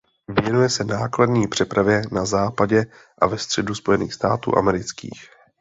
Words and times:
Věnuje 0.41 0.69
se 0.69 0.83
nákladní 0.83 1.47
přepravě 1.47 2.01
na 2.11 2.25
západě 2.25 2.85
a 3.21 3.27
ve 3.27 3.37
středu 3.37 3.75
Spojených 3.75 4.13
států 4.13 4.57
amerických. 4.57 5.29